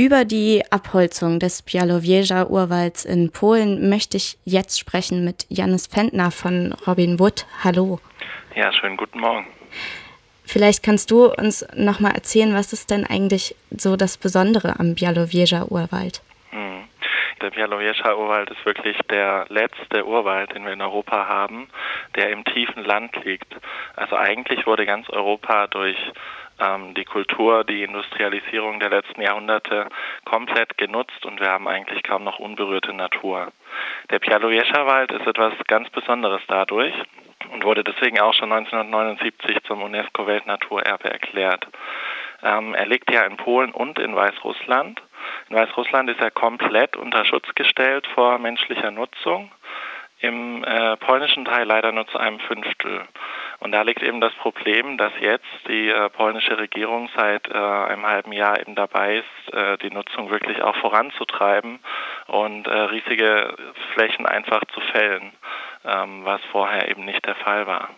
[0.00, 6.30] Über die Abholzung des Białowieża Urwalds in Polen möchte ich jetzt sprechen mit Janis Fendner
[6.30, 7.44] von Robin Wood.
[7.62, 8.00] Hallo.
[8.56, 9.46] Ja, schönen guten Morgen.
[10.46, 14.94] Vielleicht kannst du uns noch mal erzählen, was ist denn eigentlich so das Besondere am
[14.94, 16.22] Białowieża Urwald?
[16.22, 16.29] Hm.
[17.40, 21.70] Der Białowieża Urwald ist wirklich der letzte Urwald, den wir in Europa haben,
[22.14, 23.54] der im tiefen Land liegt.
[23.96, 25.96] Also eigentlich wurde ganz Europa durch
[26.58, 29.88] ähm, die Kultur, die Industrialisierung der letzten Jahrhunderte
[30.26, 33.52] komplett genutzt und wir haben eigentlich kaum noch unberührte Natur.
[34.10, 36.94] Der Pialojescha-Wald ist etwas ganz Besonderes dadurch
[37.52, 41.66] und wurde deswegen auch schon 1979 zum UNESCO-Weltnaturerbe erklärt.
[42.42, 45.00] Ähm, er liegt ja in Polen und in Weißrussland.
[45.48, 49.50] In Weißrussland ist er komplett unter Schutz gestellt vor menschlicher Nutzung.
[50.22, 53.06] Im äh, polnischen Teil leider nur zu einem Fünftel.
[53.60, 58.06] Und da liegt eben das Problem, dass jetzt die äh, polnische Regierung seit äh, einem
[58.06, 61.78] halben Jahr eben dabei ist, äh, die Nutzung wirklich auch voranzutreiben
[62.26, 63.54] und äh, riesige
[63.94, 65.32] Flächen einfach zu fällen,
[65.86, 67.88] ähm, was vorher eben nicht der Fall war.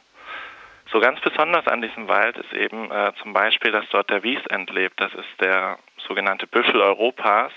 [0.92, 4.70] So ganz besonders an diesem Wald ist eben äh, zum Beispiel, dass dort der Wiesent
[4.70, 5.00] lebt.
[5.00, 7.52] Das ist der sogenannte Büffel Europas.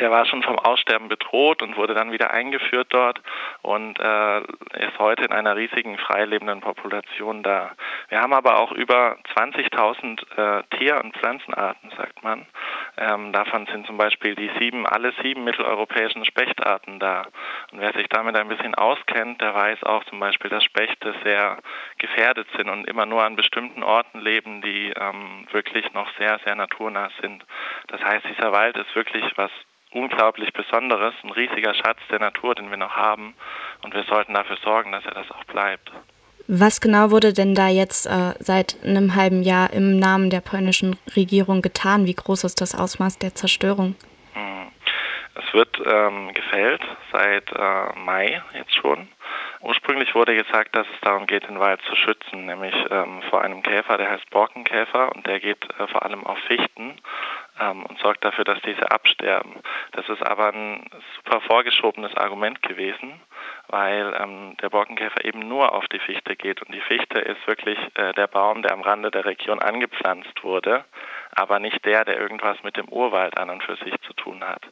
[0.00, 3.20] Der war schon vom Aussterben bedroht und wurde dann wieder eingeführt dort
[3.60, 7.72] und äh, ist heute in einer riesigen freilebenden Population da.
[8.08, 12.46] Wir haben aber auch über 20.000 äh, Tier- und Pflanzenarten, sagt man.
[12.96, 17.26] Ähm, davon sind zum Beispiel die sieben, alle sieben mitteleuropäischen Spechtarten da.
[17.72, 21.58] Und wer sich damit ein bisschen auskennt, der weiß auch zum Beispiel, dass Spechte sehr
[21.98, 26.54] gefährdet sind und immer nur an bestimmten Orten leben, die ähm, wirklich noch sehr, sehr
[26.54, 27.44] naturnah sind.
[27.88, 29.50] Das heißt, dieser Wald ist wirklich was
[29.92, 33.34] unglaublich Besonderes, ein riesiger Schatz der Natur, den wir noch haben.
[33.82, 35.90] Und wir sollten dafür sorgen, dass er das auch bleibt.
[36.46, 40.96] Was genau wurde denn da jetzt äh, seit einem halben Jahr im Namen der polnischen
[41.16, 42.04] Regierung getan?
[42.04, 43.94] Wie groß ist das Ausmaß der Zerstörung?
[45.34, 46.82] Es wird ähm, gefällt
[47.12, 49.08] seit äh, Mai jetzt schon.
[49.60, 53.62] Ursprünglich wurde gesagt, dass es darum geht, den Wald zu schützen, nämlich ähm, vor einem
[53.62, 56.96] Käfer, der heißt Borkenkäfer und der geht äh, vor allem auf Fichten
[57.60, 59.54] ähm, und sorgt dafür, dass diese absterben.
[59.92, 63.20] Das ist aber ein super vorgeschobenes Argument gewesen,
[63.68, 67.78] weil ähm, der Borkenkäfer eben nur auf die Fichte geht und die Fichte ist wirklich
[67.94, 70.84] äh, der Baum, der am Rande der Region angepflanzt wurde,
[71.34, 74.62] aber nicht der, der irgendwas mit dem Urwald an und für sich zu tun hat.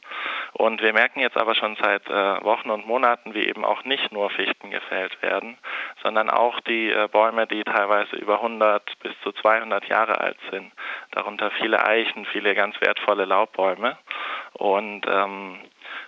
[0.53, 4.11] Und wir merken jetzt aber schon seit äh, Wochen und Monaten, wie eben auch nicht
[4.11, 5.57] nur Fichten gefällt werden,
[6.03, 10.71] sondern auch die äh, Bäume, die teilweise über 100 bis zu 200 Jahre alt sind.
[11.11, 13.97] Darunter viele Eichen, viele ganz wertvolle Laubbäume.
[14.53, 15.59] Und ähm,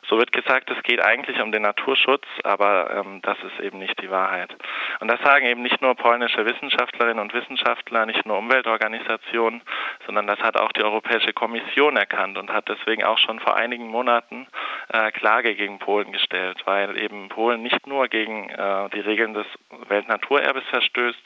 [0.09, 4.01] so wird gesagt, es geht eigentlich um den Naturschutz, aber ähm, das ist eben nicht
[4.01, 4.55] die Wahrheit.
[4.99, 9.61] Und das sagen eben nicht nur polnische Wissenschaftlerinnen und Wissenschaftler, nicht nur Umweltorganisationen,
[10.05, 13.87] sondern das hat auch die Europäische Kommission erkannt und hat deswegen auch schon vor einigen
[13.87, 14.47] Monaten
[14.89, 19.47] äh, Klage gegen Polen gestellt, weil eben Polen nicht nur gegen äh, die Regeln des
[19.87, 21.21] Weltnaturerbes verstößt,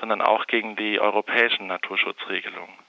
[0.00, 2.83] sondern auch gegen die europäischen Naturschutzregelungen.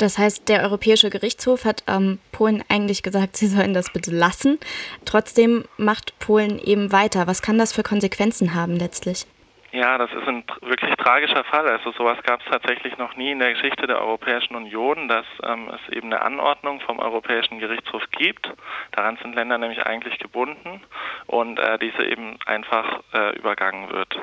[0.00, 4.58] Das heißt, der Europäische Gerichtshof hat ähm, Polen eigentlich gesagt, sie sollen das bitte lassen.
[5.04, 7.26] Trotzdem macht Polen eben weiter.
[7.26, 9.26] Was kann das für Konsequenzen haben letztlich?
[9.72, 11.68] Ja, das ist ein wirklich tragischer Fall.
[11.68, 15.70] Also sowas gab es tatsächlich noch nie in der Geschichte der Europäischen Union, dass ähm,
[15.72, 18.52] es eben eine Anordnung vom Europäischen Gerichtshof gibt.
[18.92, 20.82] Daran sind Länder nämlich eigentlich gebunden
[21.26, 24.16] und äh, diese eben einfach äh, übergangen wird.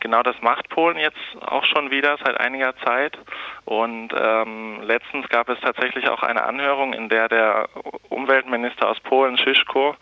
[0.00, 3.18] Genau das macht Polen jetzt auch schon wieder seit einiger Zeit.
[3.64, 7.68] Und ähm, letztens gab es tatsächlich auch eine Anhörung, in der der
[8.08, 9.96] Umweltminister aus Polen, Schischko,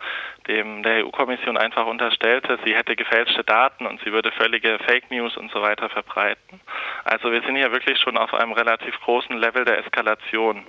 [0.47, 5.35] dem der EU-Kommission einfach unterstellte, sie hätte gefälschte Daten und sie würde völlige Fake News
[5.35, 6.61] und so weiter verbreiten.
[7.03, 10.65] Also wir sind hier wirklich schon auf einem relativ großen Level der Eskalation.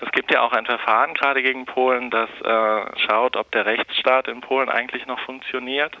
[0.00, 4.28] Es gibt ja auch ein Verfahren gerade gegen Polen, das äh, schaut, ob der Rechtsstaat
[4.28, 5.96] in Polen eigentlich noch funktioniert.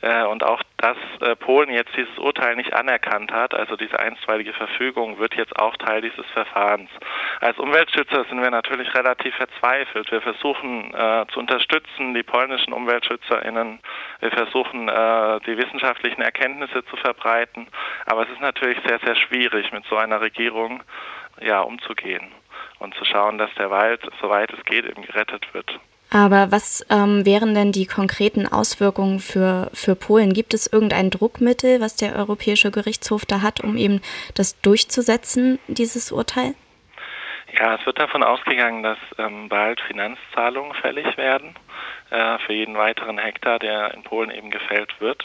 [0.00, 4.52] Äh, und auch, dass äh, Polen jetzt dieses Urteil nicht anerkannt hat, also diese einstweilige
[4.52, 6.90] Verfügung, wird jetzt auch Teil dieses Verfahrens.
[7.40, 10.10] Als Umweltschützer sind wir natürlich relativ verzweifelt.
[10.10, 13.80] Wir versuchen äh, zu unterstützen, die polnischen UmweltschützerInnen.
[14.20, 17.66] Wir versuchen, äh, die wissenschaftlichen Erkenntnisse zu verbreiten.
[18.06, 20.82] Aber es ist natürlich sehr, sehr schwierig, mit so einer Regierung
[21.40, 22.32] ja, umzugehen
[22.78, 25.78] und zu schauen, dass der Wald, soweit es geht, eben gerettet wird.
[26.10, 30.32] Aber was ähm, wären denn die konkreten Auswirkungen für, für Polen?
[30.32, 34.00] Gibt es irgendein Druckmittel, was der Europäische Gerichtshof da hat, um eben
[34.34, 36.54] das durchzusetzen, dieses Urteil?
[37.56, 41.54] Ja, es wird davon ausgegangen, dass ähm, bald Finanzzahlungen fällig werden.
[42.10, 45.22] äh, für jeden weiteren Hektar, der in Polen eben gefällt wird.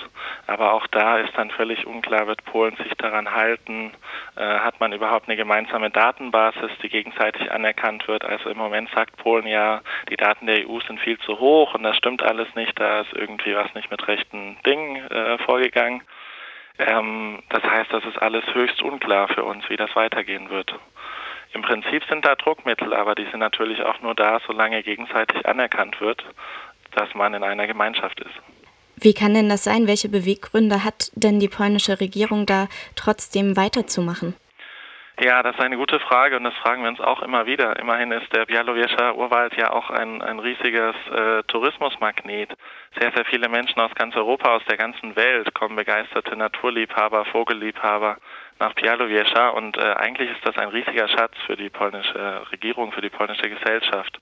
[0.47, 3.91] Aber auch da ist dann völlig unklar, wird Polen sich daran halten,
[4.35, 8.25] äh, hat man überhaupt eine gemeinsame Datenbasis, die gegenseitig anerkannt wird.
[8.25, 11.83] Also im Moment sagt Polen ja, die Daten der EU sind viel zu hoch und
[11.83, 16.03] das stimmt alles nicht, da ist irgendwie was nicht mit rechten Dingen äh, vorgegangen.
[16.79, 20.73] Ähm, das heißt, das ist alles höchst unklar für uns, wie das weitergehen wird.
[21.53, 26.01] Im Prinzip sind da Druckmittel, aber die sind natürlich auch nur da, solange gegenseitig anerkannt
[26.01, 26.23] wird,
[26.95, 28.33] dass man in einer Gemeinschaft ist.
[28.95, 29.87] Wie kann denn das sein?
[29.87, 34.35] Welche Beweggründe hat denn die polnische Regierung da trotzdem weiterzumachen?
[35.19, 37.77] Ja, das ist eine gute Frage und das fragen wir uns auch immer wieder.
[37.77, 42.49] Immerhin ist der Bialowiescher Urwald ja auch ein, ein riesiges äh, Tourismusmagnet.
[42.99, 48.17] Sehr, sehr viele Menschen aus ganz Europa, aus der ganzen Welt kommen begeisterte Naturliebhaber, Vogelliebhaber
[48.59, 53.01] nach Bialowiesza und äh, eigentlich ist das ein riesiger Schatz für die polnische Regierung, für
[53.01, 54.19] die polnische Gesellschaft.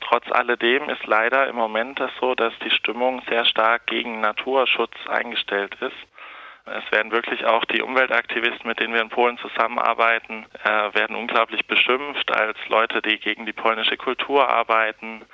[0.00, 4.94] Trotz alledem ist leider im Moment das so, dass die Stimmung sehr stark gegen Naturschutz
[5.08, 5.96] eingestellt ist.
[6.76, 11.66] Es werden wirklich auch die Umweltaktivisten, mit denen wir in Polen zusammenarbeiten, äh, werden unglaublich
[11.66, 15.24] beschimpft als Leute, die gegen die polnische Kultur arbeiten.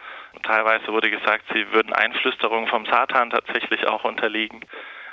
[0.42, 4.60] Teilweise wurde gesagt, sie würden Einflüsterungen vom Satan tatsächlich auch unterliegen.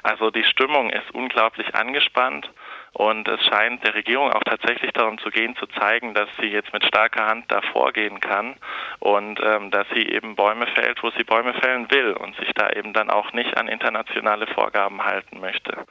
[0.03, 2.49] Also die Stimmung ist unglaublich angespannt
[2.93, 6.73] und es scheint der Regierung auch tatsächlich darum zu gehen, zu zeigen, dass sie jetzt
[6.73, 8.55] mit starker Hand da vorgehen kann
[8.99, 12.69] und ähm, dass sie eben Bäume fällt, wo sie Bäume fällen will und sich da
[12.71, 15.85] eben dann auch nicht an internationale Vorgaben halten möchte.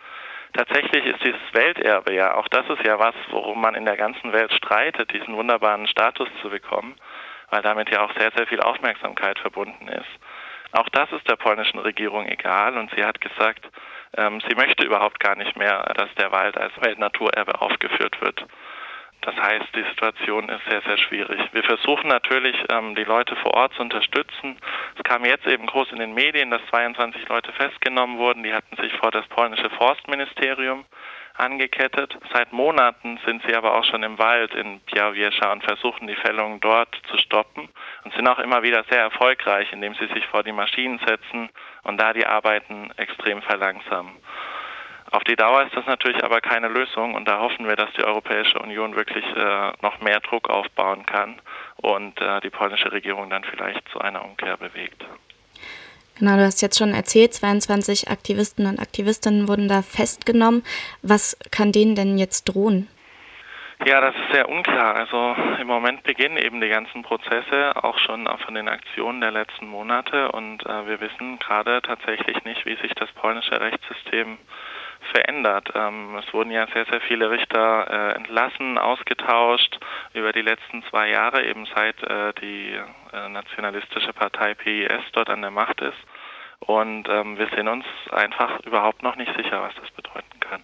[0.52, 4.32] Tatsächlich ist dieses Welterbe ja, auch das ist ja was, worum man in der ganzen
[4.32, 6.96] Welt streitet, diesen wunderbaren Status zu bekommen,
[7.50, 10.08] weil damit ja auch sehr, sehr viel Aufmerksamkeit verbunden ist.
[10.73, 13.64] Auch das ist der polnischen Regierung egal und sie hat gesagt,
[14.17, 18.45] ähm, sie möchte überhaupt gar nicht mehr, dass der Wald als Weltnaturerbe aufgeführt wird.
[19.23, 21.41] Das heißt, die Situation ist sehr, sehr schwierig.
[21.53, 24.57] Wir versuchen natürlich, ähm, die Leute vor Ort zu unterstützen.
[24.97, 28.43] Es kam jetzt eben groß in den Medien, dass 22 Leute festgenommen wurden.
[28.43, 30.87] Die hatten sich vor das polnische Forstministerium
[31.35, 32.17] angekettet.
[32.33, 36.61] Seit Monaten sind sie aber auch schon im Wald in Białowieża und versuchen die Fällung
[36.61, 37.69] dort zu stoppen
[38.05, 41.50] und sind auch immer wieder sehr erfolgreich, indem sie sich vor die Maschinen setzen
[41.82, 44.12] und da die Arbeiten extrem verlangsamen.
[45.11, 48.05] Auf die Dauer ist das natürlich aber keine Lösung und da hoffen wir, dass die
[48.05, 51.41] Europäische Union wirklich äh, noch mehr Druck aufbauen kann
[51.76, 55.05] und äh, die polnische Regierung dann vielleicht zu einer Umkehr bewegt.
[56.20, 60.62] Genau, du hast jetzt schon erzählt, 22 Aktivisten und Aktivistinnen wurden da festgenommen.
[61.03, 62.88] Was kann denen denn jetzt drohen?
[63.87, 64.94] Ja, das ist sehr unklar.
[64.94, 69.67] Also im Moment beginnen eben die ganzen Prozesse, auch schon von den Aktionen der letzten
[69.69, 70.31] Monate.
[70.32, 74.37] Und äh, wir wissen gerade tatsächlich nicht, wie sich das polnische Rechtssystem
[75.12, 75.71] verändert.
[75.75, 79.79] Ähm, es wurden ja sehr, sehr viele Richter äh, entlassen, ausgetauscht
[80.12, 82.79] über die letzten zwei Jahre, eben seit äh, die
[83.12, 85.99] äh, nationalistische Partei PIS dort an der Macht ist.
[86.61, 90.62] Und ähm, wir sind uns einfach überhaupt noch nicht sicher, was das bedeuten kann.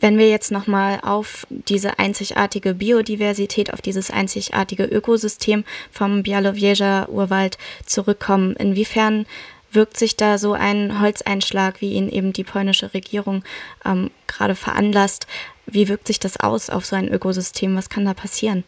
[0.00, 7.58] Wenn wir jetzt nochmal auf diese einzigartige Biodiversität, auf dieses einzigartige Ökosystem vom Białowieża Urwald
[7.84, 9.26] zurückkommen, inwiefern
[9.72, 13.44] wirkt sich da so ein Holzeinschlag, wie ihn eben die polnische Regierung
[13.84, 15.26] ähm, gerade veranlasst,
[15.66, 17.76] wie wirkt sich das aus auf so ein Ökosystem?
[17.76, 18.64] Was kann da passieren?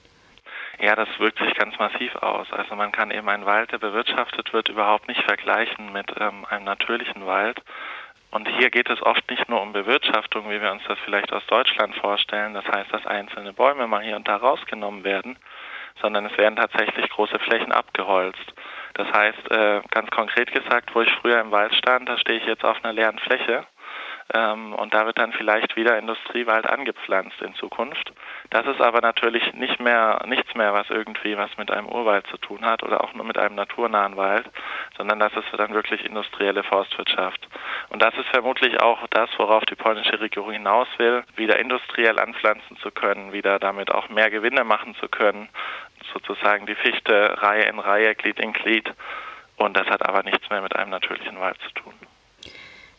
[0.81, 2.47] Ja, das wirkt sich ganz massiv aus.
[2.53, 6.65] Also man kann eben einen Wald, der bewirtschaftet wird, überhaupt nicht vergleichen mit ähm, einem
[6.65, 7.61] natürlichen Wald.
[8.31, 11.45] Und hier geht es oft nicht nur um Bewirtschaftung, wie wir uns das vielleicht aus
[11.47, 12.55] Deutschland vorstellen.
[12.55, 15.37] Das heißt, dass einzelne Bäume mal hier und da rausgenommen werden,
[16.01, 18.55] sondern es werden tatsächlich große Flächen abgeholzt.
[18.95, 22.47] Das heißt, äh, ganz konkret gesagt, wo ich früher im Wald stand, da stehe ich
[22.47, 23.67] jetzt auf einer leeren Fläche
[24.35, 28.13] ähm, und da wird dann vielleicht wieder Industriewald angepflanzt in Zukunft.
[28.51, 32.37] Das ist aber natürlich nicht mehr nichts mehr, was irgendwie was mit einem Urwald zu
[32.37, 34.45] tun hat oder auch nur mit einem naturnahen Wald,
[34.97, 37.49] sondern das ist dann wirklich industrielle Forstwirtschaft.
[37.91, 42.77] Und das ist vermutlich auch das, worauf die polnische Regierung hinaus will, wieder industriell anpflanzen
[42.79, 45.49] zu können, wieder damit auch mehr Gewinne machen zu können,
[46.13, 48.93] sozusagen die Fichte Reihe in Reihe, Glied in Glied.
[49.59, 51.95] Und das hat aber nichts mehr mit einem natürlichen Wald zu tun.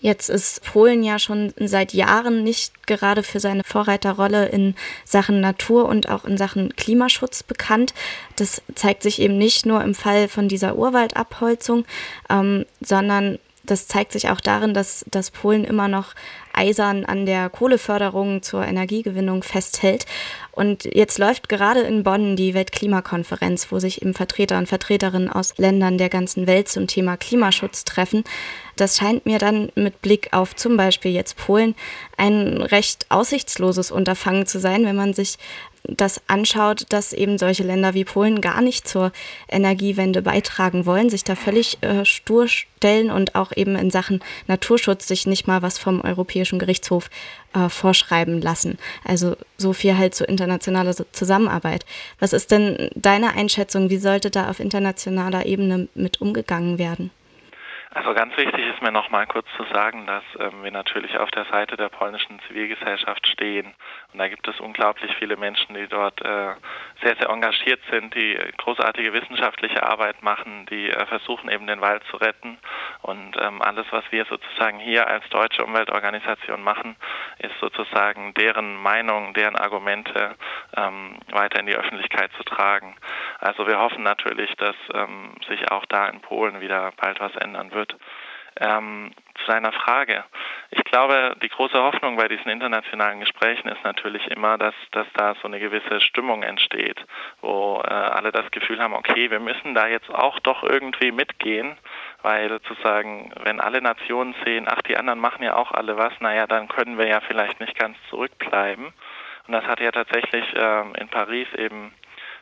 [0.02, 4.74] Jetzt ist Polen ja schon seit Jahren nicht gerade für seine Vorreiterrolle in
[5.06, 7.94] Sachen Natur und auch in Sachen Klimaschutz bekannt.
[8.36, 11.86] Das zeigt sich eben nicht nur im Fall von dieser Urwaldabholzung,
[12.32, 13.38] ähm, sondern
[13.72, 16.14] das zeigt sich auch darin, dass, dass Polen immer noch
[16.54, 20.06] eisern an der Kohleförderung zur Energiegewinnung festhält.
[20.52, 25.58] Und jetzt läuft gerade in Bonn die Weltklimakonferenz, wo sich eben Vertreter und Vertreterinnen aus
[25.58, 28.26] Ländern der ganzen Welt zum Thema Klimaschutz treffen.
[28.76, 31.76] Das scheint mir dann mit Blick auf zum Beispiel jetzt Polen
[32.18, 35.38] ein recht aussichtsloses Unterfangen zu sein, wenn man sich
[35.84, 39.12] das anschaut, dass eben solche Länder wie Polen gar nicht zur
[39.50, 45.08] Energiewende beitragen wollen, sich da völlig äh, stur stellen und auch eben in Sachen Naturschutz
[45.08, 47.10] sich nicht mal was vom Europäischen Gerichtshof
[47.54, 48.78] äh, vorschreiben lassen.
[49.04, 51.86] Also so viel halt zu internationaler Zusammenarbeit.
[52.20, 53.90] Was ist denn deine Einschätzung?
[53.90, 57.12] Wie sollte da auf internationaler Ebene mit umgegangen werden?
[57.94, 61.30] Also ganz wichtig ist mir noch mal kurz zu sagen, dass ähm, wir natürlich auf
[61.32, 63.74] der Seite der polnischen Zivilgesellschaft stehen.
[64.14, 66.54] Und da gibt es unglaublich viele Menschen, die dort äh,
[67.04, 72.02] sehr, sehr engagiert sind, die großartige wissenschaftliche Arbeit machen, die äh, versuchen eben den Wald
[72.10, 72.58] zu retten.
[73.02, 76.96] Und ähm, alles, was wir sozusagen hier als deutsche Umweltorganisation machen,
[77.40, 80.36] ist sozusagen deren Meinung, deren Argumente
[80.78, 82.96] ähm, weiter in die Öffentlichkeit zu tragen.
[83.42, 87.74] Also wir hoffen natürlich, dass ähm, sich auch da in Polen wieder bald was ändern
[87.74, 87.96] wird.
[88.60, 90.26] Ähm, zu deiner Frage.
[90.72, 95.36] Ich glaube, die große Hoffnung bei diesen internationalen Gesprächen ist natürlich immer, dass, dass da
[95.42, 97.04] so eine gewisse Stimmung entsteht,
[97.40, 101.78] wo äh, alle das Gefühl haben, okay, wir müssen da jetzt auch doch irgendwie mitgehen,
[102.22, 106.46] weil sozusagen, wenn alle Nationen sehen, ach, die anderen machen ja auch alle was, naja,
[106.46, 108.94] dann können wir ja vielleicht nicht ganz zurückbleiben.
[109.48, 111.94] Und das hat ja tatsächlich ähm, in Paris eben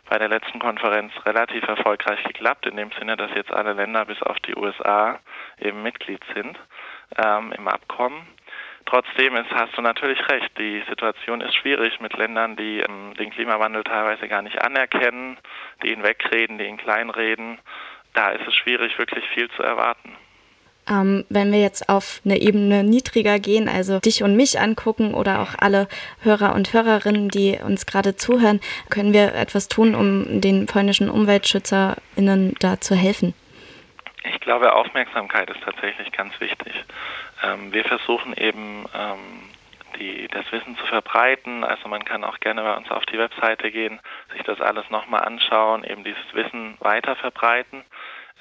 [0.09, 4.21] bei der letzten Konferenz relativ erfolgreich geklappt, in dem Sinne, dass jetzt alle Länder bis
[4.23, 5.19] auf die USA
[5.59, 6.57] eben Mitglied sind
[7.23, 8.27] ähm, im Abkommen.
[8.85, 13.29] Trotzdem ist, hast du natürlich recht, die Situation ist schwierig mit Ländern, die ähm, den
[13.29, 15.37] Klimawandel teilweise gar nicht anerkennen,
[15.83, 17.59] die ihn wegreden, die ihn kleinreden.
[18.13, 20.15] Da ist es schwierig, wirklich viel zu erwarten.
[20.89, 25.41] Ähm, wenn wir jetzt auf eine Ebene niedriger gehen, also dich und mich angucken oder
[25.41, 25.87] auch alle
[26.21, 32.55] Hörer und Hörerinnen, die uns gerade zuhören, können wir etwas tun, um den polnischen UmweltschützerInnen
[32.59, 33.33] da zu helfen?
[34.33, 36.73] Ich glaube, Aufmerksamkeit ist tatsächlich ganz wichtig.
[37.43, 39.49] Ähm, wir versuchen eben, ähm,
[39.99, 41.63] die, das Wissen zu verbreiten.
[41.63, 43.99] Also man kann auch gerne bei uns auf die Webseite gehen,
[44.33, 47.83] sich das alles nochmal anschauen, eben dieses Wissen weiter verbreiten.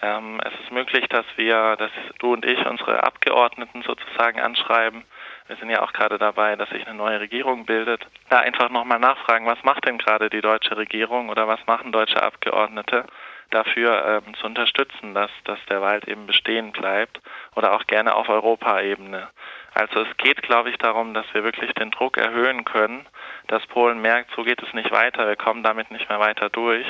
[0.00, 1.90] Ähm, es ist möglich, dass wir, dass
[2.20, 5.04] du und ich unsere Abgeordneten sozusagen anschreiben.
[5.48, 8.06] Wir sind ja auch gerade dabei, dass sich eine neue Regierung bildet.
[8.28, 12.22] Da einfach nochmal nachfragen, was macht denn gerade die deutsche Regierung oder was machen deutsche
[12.22, 13.06] Abgeordnete
[13.50, 17.20] dafür ähm, zu unterstützen, dass, dass der Wald eben bestehen bleibt
[17.56, 19.28] oder auch gerne auf Europaebene.
[19.74, 23.06] Also es geht, glaube ich, darum, dass wir wirklich den Druck erhöhen können,
[23.46, 26.86] dass Polen merkt, so geht es nicht weiter, wir kommen damit nicht mehr weiter durch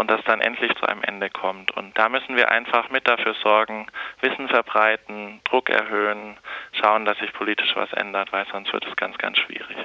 [0.00, 1.76] und das dann endlich zu einem Ende kommt.
[1.76, 3.86] Und da müssen wir einfach mit dafür sorgen,
[4.22, 6.38] Wissen verbreiten, Druck erhöhen,
[6.72, 9.76] schauen, dass sich politisch was ändert, weil sonst wird es ganz, ganz schwierig.